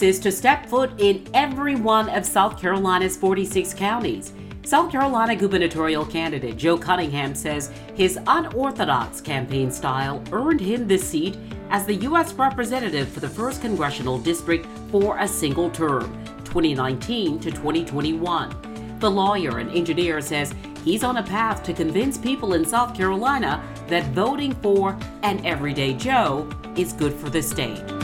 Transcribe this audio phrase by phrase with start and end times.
[0.00, 4.32] promises to step foot in every one of South Carolina's 46 counties.
[4.62, 11.36] South Carolina gubernatorial candidate Joe Cunningham says his unorthodox campaign style earned him the seat
[11.68, 12.32] as the U.S.
[12.32, 16.10] representative for the 1st Congressional District for a single term,
[16.44, 18.98] 2019 to 2021.
[19.00, 23.62] The lawyer and engineer says he's on a path to convince people in South Carolina
[23.88, 27.99] that voting for an everyday Joe is good for the state.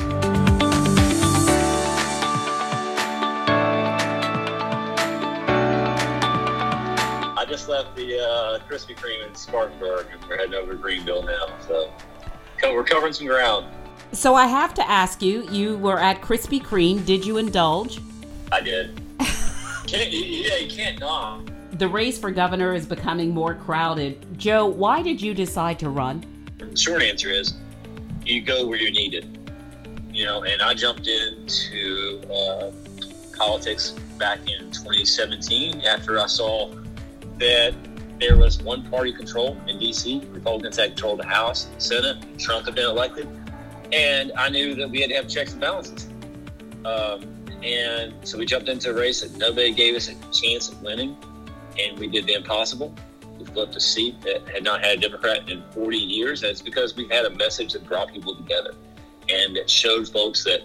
[7.57, 11.47] Just left the uh, Krispy Kreme in Spartanburg and we're heading over to Greenville now.
[11.67, 11.91] So
[12.63, 13.65] we're covering some ground.
[14.13, 17.07] So I have to ask you, you were at Krispy Kreme.
[17.07, 17.99] Did you indulge?
[18.53, 19.01] I did.
[19.87, 21.49] can't, yeah, you can't not.
[21.79, 24.39] The race for governor is becoming more crowded.
[24.39, 26.27] Joe, why did you decide to run?
[26.59, 27.55] The short answer is
[28.27, 29.49] you go where you're needed.
[30.13, 32.71] You know, and I jumped into uh,
[33.35, 36.71] politics back in 2017 after I saw
[37.39, 37.75] that
[38.21, 40.23] there was one party control in D.C.
[40.31, 42.17] Republicans had control of the House, Senate.
[42.39, 43.29] Trump had been elected,
[43.93, 46.09] and I knew that we had to have checks and balances.
[46.85, 47.25] Um,
[47.63, 51.17] and so we jumped into a race that nobody gave us a chance of winning,
[51.79, 52.95] and we did the impossible.
[53.39, 56.97] We flipped a seat that had not had a Democrat in 40 years, it's because
[56.97, 58.75] we had a message that brought people together
[59.29, 60.63] and that showed folks that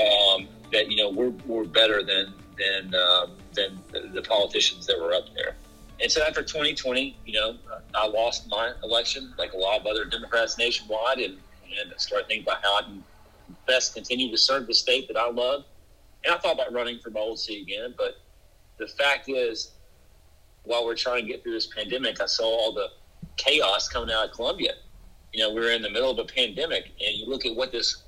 [0.00, 3.80] um, that you know we're, we're better than than uh, than
[4.12, 5.56] the politicians that were up there.
[6.00, 7.56] And so after 2020, you know,
[7.94, 11.38] I lost my election like a lot of other Democrats nationwide and,
[11.80, 13.04] and started thinking about how I can
[13.66, 15.64] best continue to serve the state that I love.
[16.24, 17.94] And I thought about running for my old seat again.
[17.96, 18.20] But
[18.78, 19.72] the fact is,
[20.64, 22.88] while we're trying to get through this pandemic, I saw all the
[23.36, 24.74] chaos coming out of Columbia.
[25.32, 27.72] You know, we are in the middle of a pandemic, and you look at what
[27.72, 28.02] this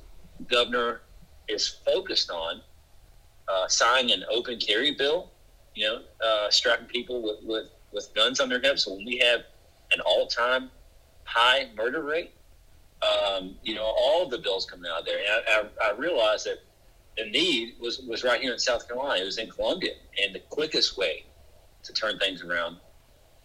[0.49, 1.03] governor
[1.49, 2.61] is focused on
[3.49, 5.31] uh, signing an open carry bill,
[5.75, 9.41] you know, uh, strapping people with, with with guns on their hips when we have
[9.93, 10.71] an all-time
[11.25, 12.33] high murder rate.
[13.03, 15.19] Um, you know, all the bills coming out there.
[15.19, 16.59] And I, I, I, realized that
[17.17, 19.23] the need was, was right here in South Carolina.
[19.23, 19.93] It was in Columbia.
[20.23, 21.25] And the quickest way
[21.83, 22.77] to turn things around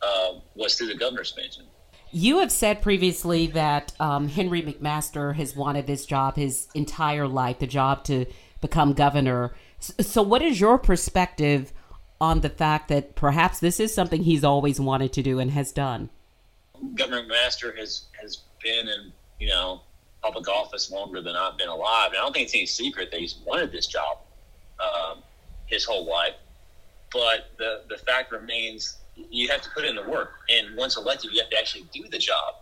[0.02, 1.66] uh, was through the governor's mansion.
[2.12, 7.60] You have said previously that um, Henry McMaster has wanted this job his entire life,
[7.60, 8.26] the job to
[8.62, 9.56] become governor.
[9.80, 11.74] So, what is your perspective
[12.20, 15.72] on the fact that perhaps this is something he's always wanted to do and has
[15.72, 16.10] done?
[16.96, 19.82] Governor McMaster has has been in you know
[20.22, 23.20] public office longer than I've been alive, and I don't think it's any secret that
[23.20, 24.20] he's wanted this job
[24.80, 25.20] um,
[25.68, 26.36] his whole life.
[27.12, 31.32] But the the fact remains, you have to put in the work, and once elected,
[31.32, 32.56] you have to actually do the job.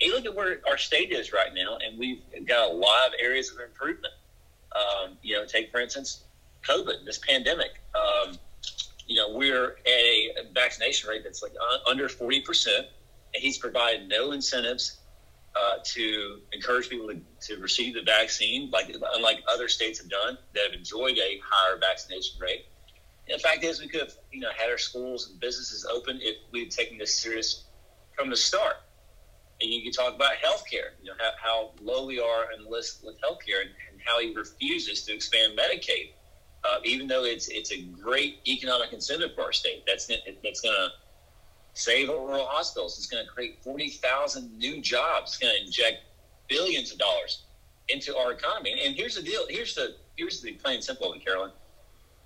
[0.00, 3.14] You look at where our state is right now, and we've got a lot of
[3.22, 4.12] areas of improvement.
[4.74, 6.24] Um, you know, take for instance,
[6.66, 7.80] COVID, this pandemic.
[7.94, 8.38] Um,
[9.06, 11.52] you know, we're at a vaccination rate that's like
[11.88, 12.86] under 40%, and
[13.34, 14.98] he's provided no incentives
[15.54, 20.36] uh, to encourage people to, to, receive the vaccine, like unlike other states have done
[20.54, 22.66] that have enjoyed a higher vaccination rate.
[23.28, 26.18] And the fact is, we could have, you know, had our schools and businesses open
[26.20, 27.64] if we had taken this serious
[28.14, 28.76] from the start.
[29.60, 32.68] And you can talk about healthcare, you know, how, how low we are in the
[32.68, 36.12] list with healthcare and, and how he refuses to expand Medicaid
[36.66, 39.84] uh, even though it's it's a great economic incentive for our state.
[39.86, 40.88] That's that's going to
[41.74, 42.98] save rural hospitals.
[42.98, 45.32] It's going to create forty thousand new jobs.
[45.32, 46.02] It's going to inject
[46.48, 47.42] billions of dollars
[47.88, 48.80] into our economy.
[48.84, 49.42] And here's the deal.
[49.48, 51.52] Here's the here's the plain and simple one, Carolyn.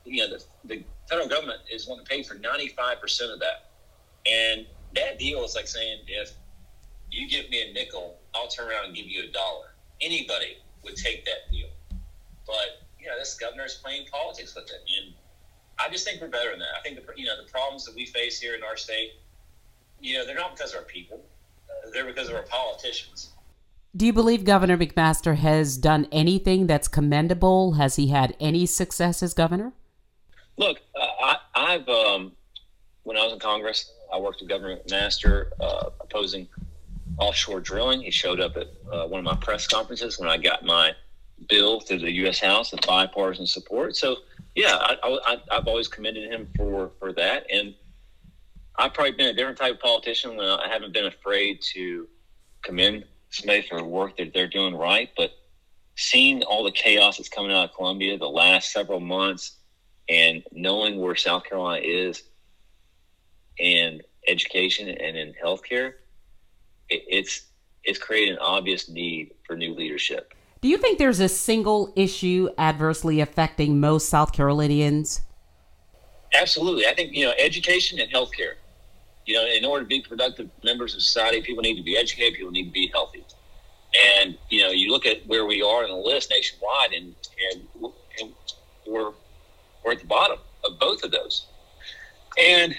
[0.04, 3.40] You know, the, the federal government is going to pay for ninety five percent of
[3.40, 3.70] that.
[4.30, 6.32] And that deal is like saying if
[7.10, 9.74] you give me a nickel, I'll turn around and give you a dollar.
[10.00, 11.68] Anybody would take that deal.
[12.46, 14.82] But you know, this governor is playing politics with it.
[14.98, 15.14] And
[15.78, 16.68] I just think we're better than that.
[16.78, 19.12] I think the you know the problems that we face here in our state,
[20.00, 21.24] you know, they're not because of our people;
[21.68, 23.30] uh, they're because of our politicians.
[23.96, 27.72] Do you believe Governor McMaster has done anything that's commendable?
[27.72, 29.72] Has he had any success as governor?
[30.58, 32.32] Look, uh, I, have um,
[33.02, 36.46] when I was in Congress, I worked with Governor McMaster uh, opposing
[37.18, 38.02] offshore drilling.
[38.02, 40.92] He showed up at uh, one of my press conferences when I got my
[41.48, 42.40] bill through the U.S.
[42.40, 43.96] House and bipartisan support.
[43.96, 44.16] So,
[44.54, 47.46] yeah, I, have always commended him for, for that.
[47.52, 47.74] And
[48.76, 52.08] I've probably been a different type of politician when I haven't been afraid to
[52.62, 55.10] commend somebody for work that they're doing right.
[55.16, 55.32] But
[55.96, 59.56] seeing all the chaos that's coming out of Columbia the last several months
[60.08, 62.24] and knowing where South Carolina is
[63.58, 65.94] in education and in healthcare,
[66.88, 67.46] it, it's
[67.84, 70.34] it's created an obvious need for new leadership.
[70.60, 75.22] Do you think there's a single issue adversely affecting most South Carolinians?
[76.34, 76.86] Absolutely.
[76.86, 78.54] I think, you know, education and healthcare.
[79.24, 82.34] You know, in order to be productive members of society, people need to be educated,
[82.34, 83.24] people need to be healthy.
[84.18, 87.14] And, you know, you look at where we are in the list nationwide, and,
[87.52, 87.62] and,
[88.20, 88.32] and
[88.86, 89.12] we're,
[89.84, 91.46] we're at the bottom of both of those.
[92.38, 92.76] And,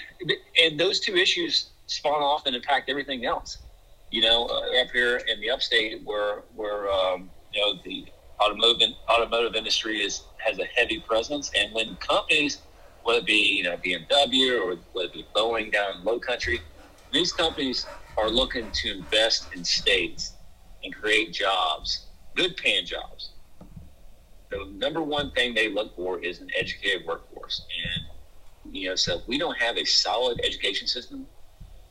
[0.62, 3.58] and those two issues spawn off and impact everything else.
[4.10, 8.06] You know, uh, up here in the upstate, where, where um, you know, the
[8.40, 11.50] automotive, automotive industry is, has a heavy presence.
[11.56, 12.58] And when companies–
[13.02, 16.60] whether it be you know BMW or whether it be Boeing down in Low Country.
[17.12, 20.32] These companies are looking to invest in states
[20.82, 23.30] and create jobs, good paying jobs.
[24.50, 29.18] The number one thing they look for is an educated workforce, and you know, so
[29.18, 31.26] if we don't have a solid education system,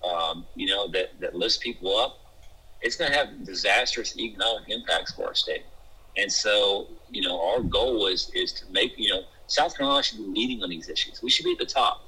[0.04, 2.20] um, you know, that that lifts people up,
[2.82, 5.64] it's going to have disastrous economic impacts for our state.
[6.18, 10.18] And so, you know, our goal is is to make you know South Carolina should
[10.18, 11.22] be leading on these issues.
[11.22, 12.06] We should be at the top.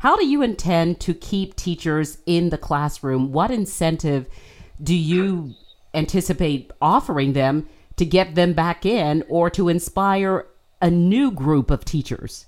[0.00, 3.32] How do you intend to keep teachers in the classroom?
[3.32, 4.28] What incentive
[4.82, 5.54] do you
[5.94, 10.46] anticipate offering them to get them back in or to inspire
[10.82, 12.46] a new group of teachers?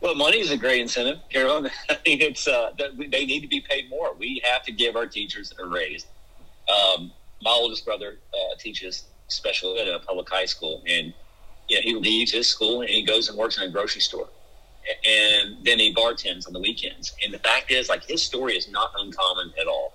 [0.00, 1.70] Well, money is a great incentive, Carolyn.
[1.90, 4.14] I mean, it's uh, they need to be paid more.
[4.14, 6.06] We have to give our teachers a raise.
[6.68, 7.12] Um,
[7.42, 11.12] my oldest brother uh, teaches special ed at a public high school, and
[11.68, 14.28] yeah, he leaves his school and he goes and works in a grocery store.
[15.06, 17.14] And then he bartends on the weekends.
[17.24, 19.94] And the fact is, like, his story is not uncommon at all.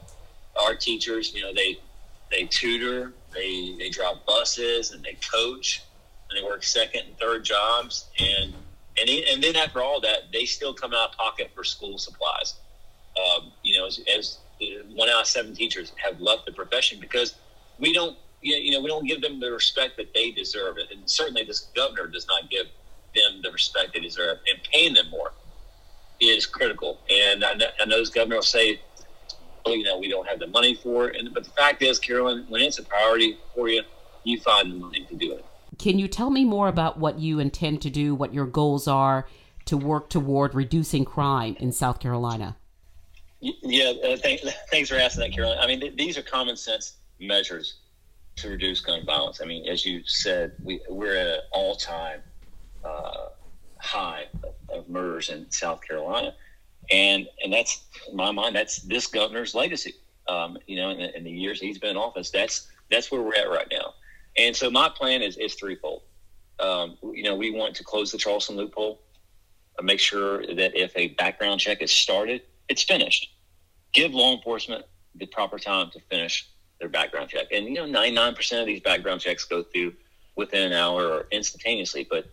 [0.60, 1.80] Our teachers, you know, they
[2.32, 5.84] they tutor, they they drive buses, and they coach,
[6.30, 8.54] and they work second and third jobs, and
[9.00, 11.98] and he, and then after all that, they still come out of pocket for school
[11.98, 12.56] supplies.
[13.16, 14.40] Um, you know, as, as
[14.94, 17.36] one out of seven teachers have left the profession because
[17.80, 20.78] we don't you know, we don't give them the respect that they deserve.
[20.78, 22.68] And certainly this governor does not give
[23.16, 24.38] them the respect they deserve.
[24.48, 25.34] And paying them more
[26.20, 27.00] is critical.
[27.10, 28.82] And I know, I know this governor will say,
[29.66, 31.18] well, you know, we don't have the money for it.
[31.18, 33.84] And, but the fact is, Carolyn, when it's a priority for you,
[34.24, 35.46] you find the money to do it.
[35.78, 39.28] Can you tell me more about what you intend to do, what your goals are
[39.66, 42.58] to work toward reducing crime in South Carolina?
[43.42, 45.60] Yeah, uh, thank, thanks for asking that, Carolyn.
[45.60, 47.76] I mean, th- these are common sense measures
[48.38, 49.40] to reduce gun violence.
[49.42, 52.22] I mean, as you said, we, we're at an all time
[52.84, 53.30] uh,
[53.78, 56.34] high of, of, murders in South Carolina.
[56.92, 59.94] And, and that's, in my mind, that's this governor's legacy.
[60.28, 63.22] Um, you know, in the, in the, years he's been in office, that's, that's where
[63.22, 63.94] we're at right now.
[64.38, 66.04] And so my plan is, is threefold.
[66.60, 69.02] Um, you know, we want to close the Charleston loophole,
[69.78, 73.32] uh, make sure that if a background check is started, it's finished.
[73.94, 74.86] Give law enforcement
[75.16, 76.48] the proper time to finish
[76.80, 77.48] their background check.
[77.52, 79.94] And, you know, 99% of these background checks go through
[80.36, 82.08] within an hour or instantaneously.
[82.10, 82.26] But,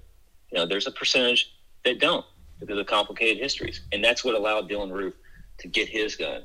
[0.50, 1.54] you know, there's a percentage
[1.84, 2.24] that don't
[2.60, 3.80] because of complicated histories.
[3.92, 5.14] And that's what allowed Dylann Roof
[5.58, 6.42] to get his gun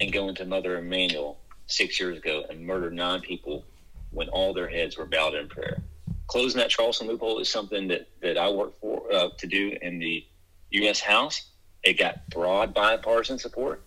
[0.00, 3.64] and go into Mother Emanuel six years ago and murder nine people
[4.10, 5.82] when all their heads were bowed in prayer.
[6.26, 9.98] Closing that Charleston loophole is something that, that I work for uh, to do in
[9.98, 10.24] the
[10.70, 11.00] U.S.
[11.00, 11.51] House.
[11.82, 13.82] It got broad bipartisan support.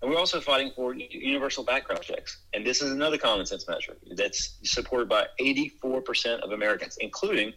[0.00, 2.38] And we're also fighting for universal background checks.
[2.54, 7.52] And this is another common sense measure that's supported by 84% of Americans, including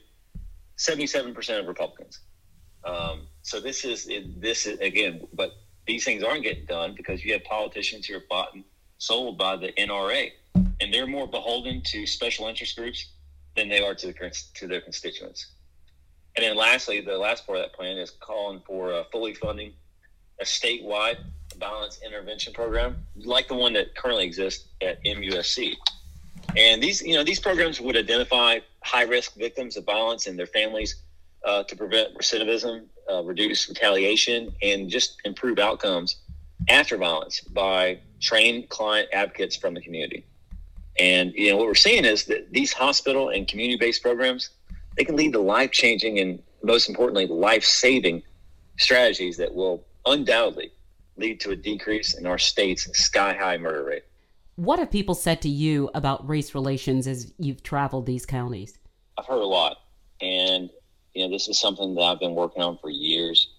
[0.78, 2.22] 77% of Republicans.
[2.84, 5.52] Um, so this is this is again, but
[5.86, 8.64] these things aren't getting done because you have politicians who are bought and
[8.98, 13.12] sold by the NRA, and they're more beholden to special interest groups
[13.56, 15.48] than they are to the to their constituents.
[16.36, 19.74] And then lastly, the last part of that plan is calling for uh, fully funding
[20.42, 21.18] a statewide
[21.60, 25.76] violence intervention program, like the one that currently exists at MUSC.
[26.58, 30.48] And these, you know, these programs would identify high risk victims of violence and their
[30.48, 30.96] families
[31.46, 36.18] uh, to prevent recidivism, uh, reduce retaliation, and just improve outcomes
[36.68, 40.26] after violence by trained client advocates from the community.
[41.00, 44.50] And you know what we're seeing is that these hospital and community based programs
[44.98, 48.24] they can lead to life changing and most importantly life saving
[48.78, 50.72] strategies that will undoubtedly
[51.18, 54.04] lead to a decrease in our state's sky high murder rate.
[54.56, 58.78] What have people said to you about race relations as you've traveled these counties?
[59.18, 59.78] I've heard a lot.
[60.22, 60.70] And,
[61.14, 63.50] you know, this is something that I've been working on for years.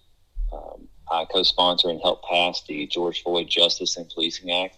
[0.51, 4.77] Um, I co sponsor and helped pass the George Floyd Justice and Policing Act,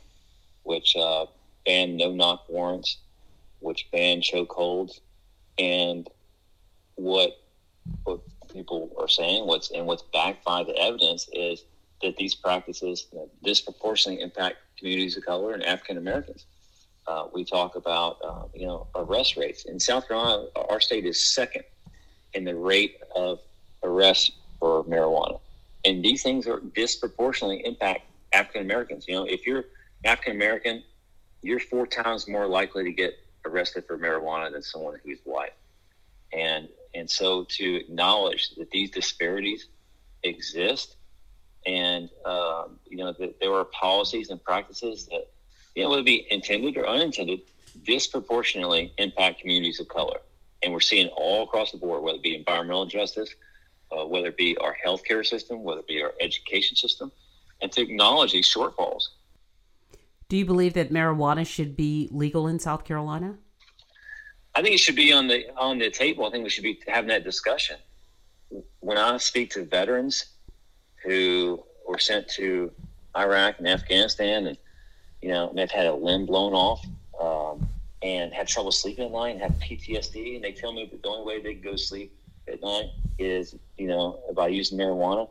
[0.63, 1.25] which uh,
[1.65, 2.97] banned no knock warrants,
[3.59, 4.99] which banned chokeholds.
[5.57, 6.09] And
[6.95, 7.37] what,
[8.03, 8.21] what
[8.55, 11.65] people are saying, what's and what's backed by the evidence is
[12.01, 13.07] that these practices
[13.43, 16.45] disproportionately impact communities of color and African Americans.
[17.07, 20.45] uh, we talk about uh, you know arrest rates in South Carolina.
[20.69, 21.63] Our state is second
[22.33, 23.39] in the rate of
[23.83, 25.39] arrests for marijuana,
[25.83, 28.01] and these things are disproportionately impact
[28.33, 29.07] African Americans.
[29.07, 29.65] You know, if you're
[30.03, 30.83] African American,
[31.41, 33.13] you're four times more likely to get
[33.45, 35.53] arrested for marijuana than someone who's white,
[36.33, 39.67] and and so to acknowledge that these disparities
[40.23, 40.95] exist,
[41.65, 45.27] and um, you know that there are policies and practices that
[45.75, 47.41] you know, whether it be intended or unintended,
[47.83, 50.19] disproportionately impact communities of color.
[50.63, 53.29] And we're seeing all across the board, whether it be environmental justice,
[53.91, 57.11] uh, whether it be our healthcare system, whether it be our education system,
[57.61, 59.03] and to acknowledge these shortfalls.
[60.27, 63.37] Do you believe that marijuana should be legal in South Carolina?
[64.55, 66.25] I think it should be on the on the table.
[66.25, 67.77] I think we should be having that discussion.
[68.79, 70.25] When I speak to veterans
[71.03, 72.71] who were sent to
[73.17, 74.57] Iraq and Afghanistan and
[75.21, 76.85] you know, and they've had a limb blown off
[77.19, 77.67] um,
[78.03, 81.09] and had trouble sleeping at night, and have PTSD, and they tell me that the
[81.09, 82.15] only way they can go sleep
[82.47, 85.27] at night is, you know, by using marijuana.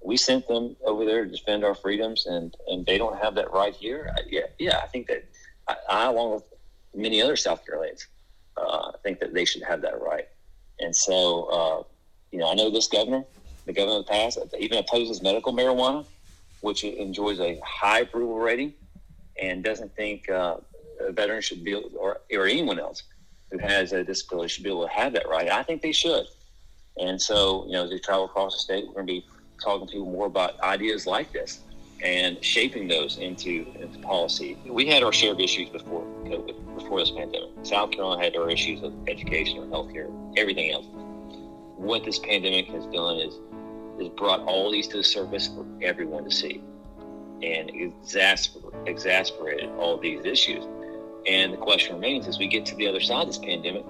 [0.00, 3.52] We sent them over there to defend our freedoms, and, and they don't have that
[3.52, 4.12] right here.
[4.16, 5.24] I, yeah, yeah, I think that
[5.68, 6.44] I, I, along with
[6.92, 8.08] many other South Carolinians,
[8.56, 10.28] uh, think that they should have that right.
[10.80, 11.82] And so, uh,
[12.30, 13.24] you know, I know this governor,
[13.66, 16.04] the governor of the past, even opposes medical marijuana,
[16.60, 18.72] which enjoys a high approval rating
[19.40, 20.56] and doesn't think uh,
[21.00, 23.02] a veteran should be, or, or anyone else
[23.50, 25.50] who has a disability should be able to have that right.
[25.50, 26.26] I think they should.
[26.98, 29.26] And so, you know, as they travel across the state, we're going to be
[29.62, 31.60] talking to people more about ideas like this
[32.02, 34.58] and shaping those into, into policy.
[34.66, 37.50] We had our share of issues before COVID, before this pandemic.
[37.62, 40.86] South Carolina had our issues with education or healthcare, everything else.
[41.76, 43.34] What this pandemic has done is
[43.98, 46.62] has brought all these to the surface for everyone to see
[47.42, 50.64] and exasper- exasperated all these issues.
[51.26, 53.84] And the question remains as we get to the other side of this pandemic,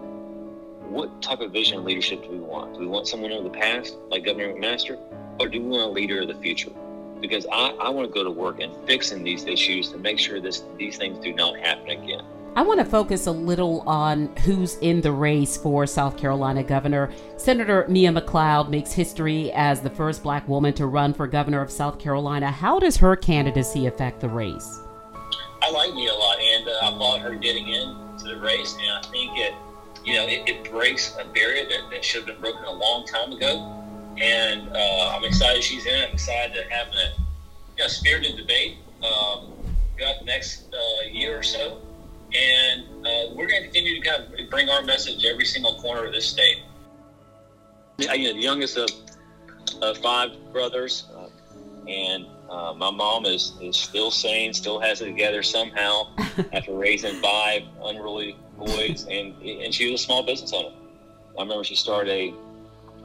[0.89, 2.75] what type of vision and leadership do we want?
[2.75, 4.99] Do we want someone of the past, like Governor McMaster,
[5.41, 6.73] or do we want a leader of the future?
[7.23, 10.41] Because I, I want to go to work and fixing these issues to make sure
[10.41, 12.25] this these things do not happen again.
[12.55, 17.11] I want to focus a little on who's in the race for South Carolina governor.
[17.39, 21.71] Senator Mia McLeod makes history as the first black woman to run for governor of
[21.71, 22.51] South Carolina.
[22.51, 24.81] How does her candidacy affect the race?
[25.63, 28.77] I like Mia a lot, and uh, I applaud her getting into the race.
[28.83, 29.55] And I think it,
[30.05, 33.07] you know, it, it breaks a barrier that, that, should have been broken a long
[33.07, 33.82] time ago.
[34.19, 36.05] And uh, I'm excited she's in.
[36.05, 37.21] I'm excited to have a
[37.77, 39.53] you know, spirited debate um,
[39.97, 41.81] throughout the next uh, year or so
[42.35, 46.07] and uh, we're going to continue to kind of bring our message every single corner
[46.07, 46.63] of this state.
[48.09, 48.91] I, you know, the youngest of,
[49.83, 51.29] of five brothers, uh,
[51.89, 56.15] and uh, my mom is, is still sane, still has it together somehow
[56.53, 60.75] after raising five unruly boys, and and she was a small business owner.
[61.39, 62.35] I remember she started a,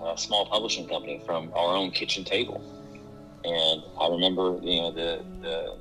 [0.04, 2.62] a small publishing company from our own kitchen table,
[3.44, 5.78] and I remember you know the the,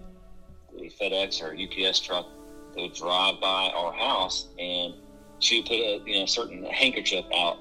[0.76, 2.26] the FedEx or UPS truck
[2.74, 4.94] they would drive by our house and
[5.38, 7.58] she would put a you know certain handkerchief out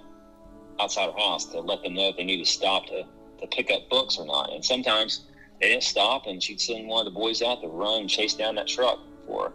[0.79, 3.03] outside her house to let them know if they need to stop to,
[3.39, 4.51] to pick up books or not.
[4.51, 5.25] And sometimes
[5.61, 8.33] they didn't stop, and she'd send one of the boys out to run and chase
[8.33, 9.53] down that truck for her.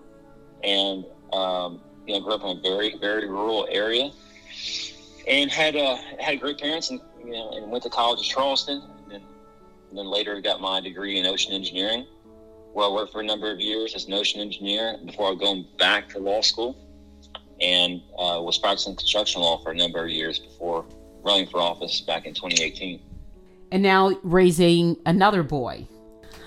[0.65, 4.11] And um, you know, grew up in a very very rural area,
[5.27, 8.83] and had uh, had great parents, and you know, and went to college at Charleston,
[9.03, 9.23] and then,
[9.91, 12.07] and then later got my degree in ocean engineering
[12.73, 16.09] where I worked for a number of years as an ocean engineer before going back
[16.11, 16.77] to law school,
[17.61, 20.87] and uh, was practicing construction law for a number of years before
[21.23, 23.01] running for office back in 2018.
[23.73, 25.87] And now raising another boy.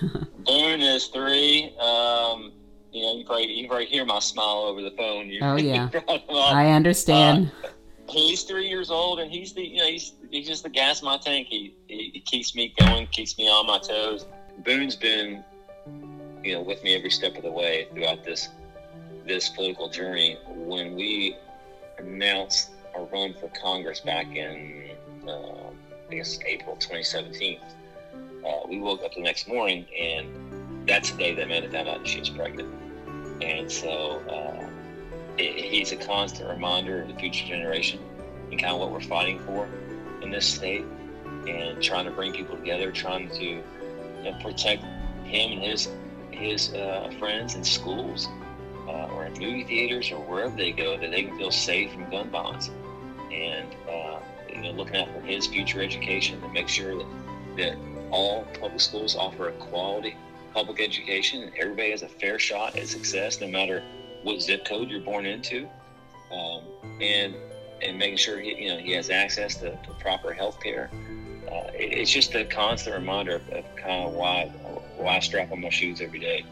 [0.00, 1.74] Boone is three.
[1.78, 2.52] Um,
[2.92, 5.28] you know, you probably you probably hear my smile over the phone.
[5.28, 5.88] You, oh yeah,
[6.28, 7.50] I understand.
[7.62, 7.68] Uh,
[8.08, 11.06] he's three years old, and he's the you know he's he's just the gas in
[11.06, 11.48] my tank.
[11.48, 14.26] He, he, he keeps me going, keeps me on my toes.
[14.64, 15.44] Boone's been
[16.42, 18.48] you know with me every step of the way throughout this
[19.26, 20.38] this political journey.
[20.48, 21.36] When we
[21.98, 24.90] announced our run for Congress back in
[25.26, 25.70] uh,
[26.10, 27.58] I guess April 2017,
[28.46, 32.06] uh, we woke up the next morning and that's the day that Amanda found out
[32.06, 32.68] she was pregnant.
[33.42, 34.63] And so uh,
[35.38, 38.00] it, he's a constant reminder of the future generation
[38.50, 39.68] and kind of what we're fighting for
[40.22, 40.84] in this state
[41.48, 43.62] and trying to bring people together, trying to you
[44.22, 44.82] know, protect
[45.24, 45.88] him and his
[46.30, 48.28] his uh, friends in schools
[48.88, 52.10] uh, or in movie theaters or wherever they go that they can feel safe from
[52.10, 52.70] gun violence.
[53.32, 57.06] And uh, you know, looking out for his future education to make sure that,
[57.56, 57.76] that
[58.10, 60.16] all public schools offer a quality
[60.52, 63.82] public education and everybody has a fair shot at success no matter
[64.24, 65.68] what zip code you're born into,
[66.32, 66.62] um,
[67.00, 67.34] and
[67.82, 70.90] and making sure he, you know he has access to, to proper health care.
[71.46, 74.46] Uh, it, it's just a constant reminder of, of kind of why
[74.96, 76.44] why I strap on my shoes every day.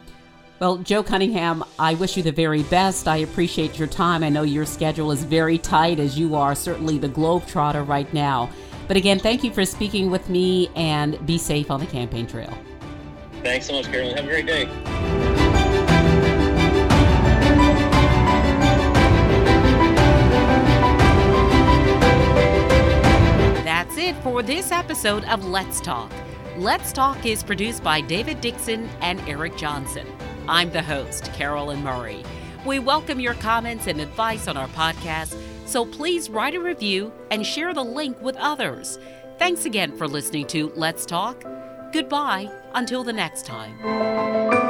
[0.59, 3.07] Well, Joe Cunningham, I wish you the very best.
[3.07, 4.23] I appreciate your time.
[4.23, 8.49] I know your schedule is very tight, as you are certainly the globetrotter right now.
[8.87, 12.55] But again, thank you for speaking with me and be safe on the campaign trail.
[13.41, 14.15] Thanks so much, Carolyn.
[14.15, 15.32] Have a great day.
[24.23, 26.09] For this episode of Let's Talk.
[26.55, 30.07] Let's Talk is produced by David Dixon and Eric Johnson.
[30.47, 32.23] I'm the host, Carolyn Murray.
[32.65, 37.45] We welcome your comments and advice on our podcast so please write a review and
[37.45, 38.97] share the link with others.
[39.39, 41.43] Thanks again for listening to Let's Talk.
[41.91, 44.62] Goodbye until the next time.